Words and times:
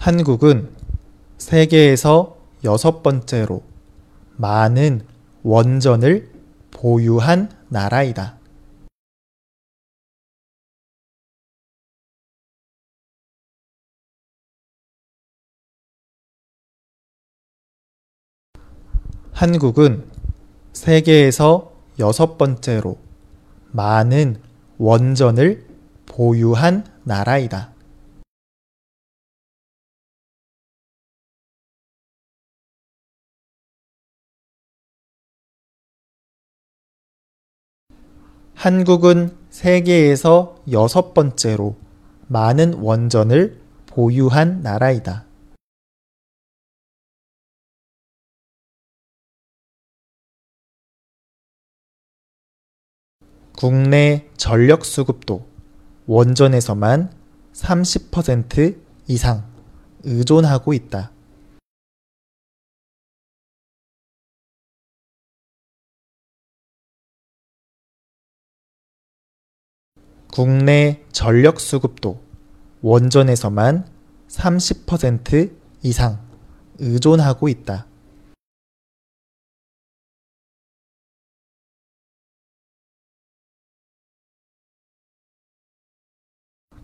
한국은 0.00 0.74
세계에서 1.36 2.38
여섯 2.64 3.02
번째로 3.02 3.62
많은 4.38 5.06
원전을 5.42 6.32
보유한 6.70 7.50
나라이다. 7.68 8.38
한국은 19.32 20.10
세계에서 20.72 21.72
여섯 21.98 22.38
번째로 22.38 22.96
많은 23.70 24.40
원전을 24.78 25.66
보유한 26.06 26.86
나라이다. 27.04 27.69
한국은 38.60 39.34
세계에서 39.48 40.62
여섯 40.70 41.14
번째로 41.14 41.76
많은 42.26 42.74
원전을 42.74 43.58
보유한 43.86 44.60
나라이다. 44.60 45.24
국내 53.56 54.28
전력 54.36 54.84
수급도 54.84 55.46
원전에서만 56.06 57.14
30% 57.54 58.78
이상 59.06 59.50
의존하고 60.04 60.74
있다. 60.74 61.12
국내 70.32 71.04
전력 71.10 71.58
수급도 71.58 72.22
원전에서만 72.82 73.84
30% 74.28 75.52
이상 75.82 76.24
의존하고 76.78 77.48
있다. 77.48 77.86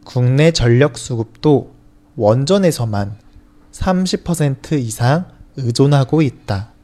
국내 0.04 0.50
전력 0.50 0.98
수급도 0.98 1.72
원전에서만 2.16 3.16
30% 3.70 4.72
이상 4.72 5.30
의존하고 5.56 6.22
있다. 6.22 6.75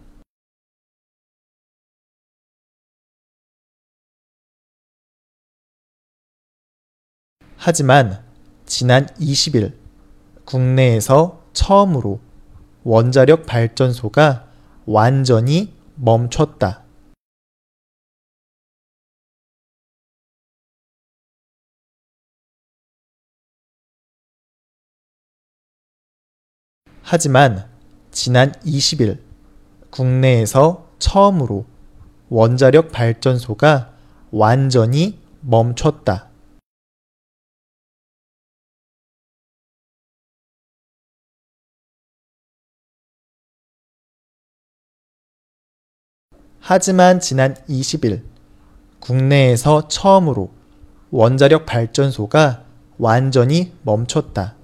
하지만 7.65 8.21
지난 8.67 9.07
20일 9.21 9.73
국내에서 10.45 11.45
처음으로 11.53 12.19
원자력 12.83 13.47
발전소가 13.47 14.49
완전히 14.85 15.73
멈췄다. 15.95 16.83
하지만 27.03 27.71
지난 28.11 28.51
20일 28.51 29.21
국내에서 29.91 30.89
처음으로 30.99 31.65
원자력 32.29 32.91
발전소가 32.91 33.93
완전히 34.33 35.21
멈췄다. 35.43 36.32
하지만 46.65 47.19
지난 47.19 47.55
20일 47.69 48.23
국내에서 49.01 49.89
처음으로 49.89 50.53
원자력 51.11 51.67
발전소가 51.67 52.65
완전히 52.99 53.73
멈췄다. 53.83 54.55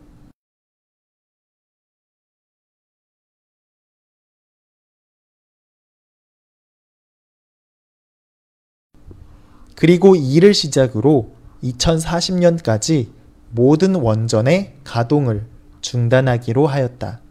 그리고 9.74 10.14
이를 10.14 10.54
시작으로 10.54 11.32
2040년까지 11.64 13.08
모든 13.50 13.96
원전의 13.96 14.76
가동을 14.84 15.48
중단하기로 15.80 16.68
하였다. 16.68 17.22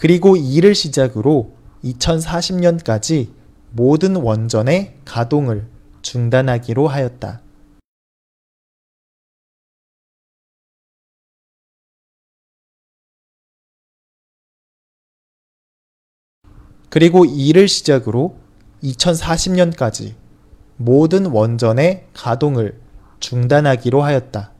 그리고 0.00 0.34
이를 0.34 0.74
시작으로 0.74 1.52
2040년까지 1.84 3.34
모든 3.72 4.16
원전의 4.16 4.94
가동을 5.04 5.68
중단하기로 6.00 6.88
하였다. 6.88 7.42
그리고 16.88 17.26
이를 17.26 17.68
시작으로 17.68 18.38
2040년까지 18.82 20.14
모든 20.78 21.26
원전의 21.26 22.06
가동을 22.14 22.80
중단하기로 23.20 24.00
하였다. 24.00 24.59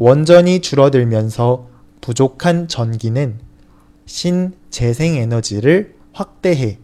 원전이 0.00 0.60
줄어들면서 0.60 1.68
부족한 2.00 2.68
전기는 2.68 3.40
신재생에너지를 4.06 5.96
확대해 6.12 6.78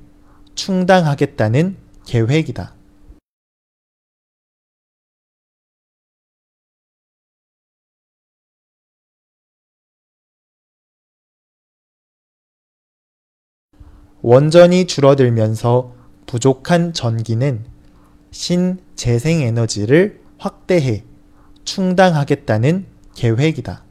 충당하겠다는 0.56 1.76
계획이다. 2.06 2.74
원전이 14.22 14.88
줄어들면서 14.88 15.94
부족한 16.26 16.92
전기는 16.92 17.64
신재생에너지를 18.32 20.20
확대해 20.38 21.04
충당하겠다는 21.64 22.93
계획이다. 23.14 23.84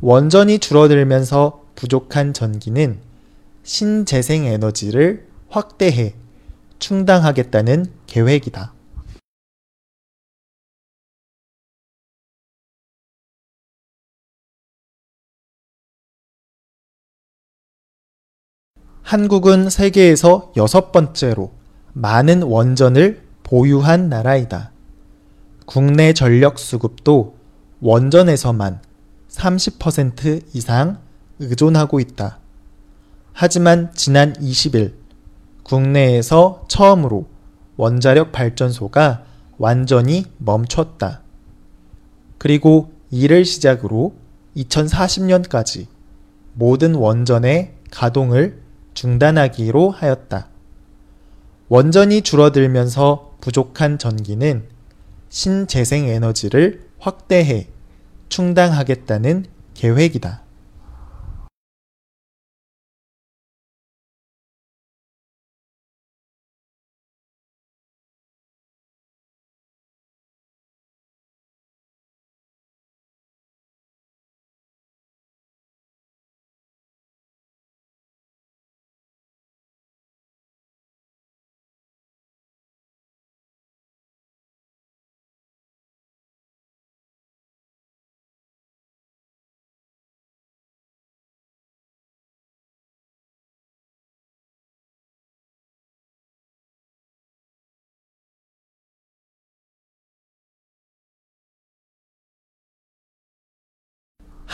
원전이 0.00 0.58
줄어들면서 0.58 1.64
부족한 1.76 2.34
전기는 2.34 3.00
신재생 3.62 4.44
에너지를 4.44 5.26
확대해 5.48 6.14
충당하겠다는 6.78 7.86
계획이다. 8.06 8.74
한국은 19.04 19.68
세계에서 19.68 20.52
여섯 20.56 20.90
번째로 20.90 21.52
많은 21.92 22.42
원전을 22.42 23.22
보유한 23.42 24.08
나라이다. 24.08 24.72
국내 25.66 26.14
전력 26.14 26.58
수급도 26.58 27.36
원전에서만 27.82 28.80
30% 29.28 30.44
이상 30.54 31.00
의존하고 31.38 32.00
있다. 32.00 32.38
하지만 33.34 33.92
지난 33.92 34.32
20일 34.32 34.94
국내에서 35.64 36.64
처음으로 36.68 37.26
원자력 37.76 38.32
발전소가 38.32 39.24
완전히 39.58 40.24
멈췄다. 40.38 41.20
그리고 42.38 42.92
이를 43.10 43.44
시작으로 43.44 44.14
2040년까지 44.56 45.88
모든 46.54 46.94
원전의 46.94 47.74
가동을 47.90 48.63
중단하기로 48.94 49.90
하였다. 49.90 50.48
원전이 51.68 52.22
줄어들면서 52.22 53.36
부족한 53.40 53.98
전기는 53.98 54.68
신재생 55.28 56.06
에너지를 56.06 56.88
확대해 56.98 57.68
충당하겠다는 58.28 59.46
계획이다. 59.74 60.43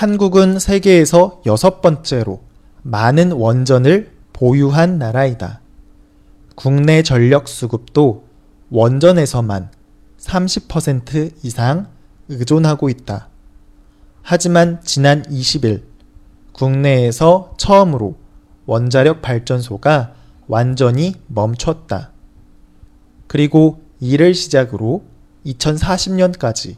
한국은 0.00 0.58
세계에서 0.58 1.42
여섯 1.44 1.82
번째로 1.82 2.40
많은 2.80 3.32
원전을 3.32 4.10
보유한 4.32 4.98
나라이다. 4.98 5.60
국내 6.54 7.02
전력 7.02 7.48
수급도 7.48 8.24
원전에서만 8.70 9.70
30% 10.16 11.32
이상 11.42 11.88
의존하고 12.30 12.88
있다. 12.88 13.28
하지만 14.22 14.80
지난 14.82 15.20
20일 15.24 15.82
국내에서 16.52 17.52
처음으로 17.58 18.16
원자력 18.64 19.20
발전소가 19.20 20.14
완전히 20.46 21.14
멈췄다. 21.26 22.12
그리고 23.26 23.82
이를 24.00 24.32
시작으로 24.32 25.04
2040년까지 25.44 26.76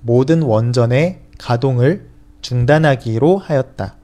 모든 0.00 0.42
원전의 0.42 1.20
가동을 1.38 2.07
중단하기로 2.42 3.38
하였다. 3.38 3.96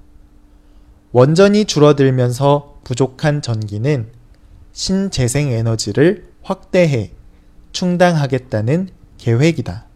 원전이 1.12 1.64
줄어들면서 1.66 2.80
부족한 2.84 3.40
전기는 3.40 4.08
신재생 4.72 5.48
에너지를 5.52 6.32
확대해 6.42 7.12
충당하겠다는 7.72 8.88
계획이다. 9.18 9.86